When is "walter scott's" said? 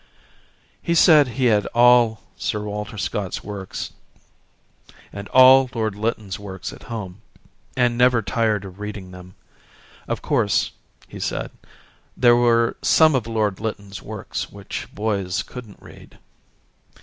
2.61-3.43